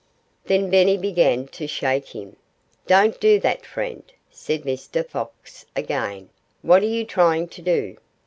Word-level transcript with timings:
Then 0.45 0.71
Benny 0.71 0.97
began 0.97 1.45
to 1.49 1.67
shake 1.67 2.07
him. 2.07 2.35
"Don't 2.87 3.19
do 3.19 3.39
that, 3.41 3.67
friend!" 3.67 4.01
said 4.31 4.63
Mr. 4.63 5.07
Fox 5.07 5.63
again. 5.75 6.29
"What 6.63 6.81
are 6.81 6.87
you 6.87 7.05
trying 7.05 7.49
to 7.49 7.61
do?" 7.61 7.97